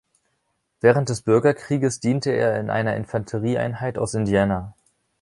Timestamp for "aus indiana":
3.99-4.73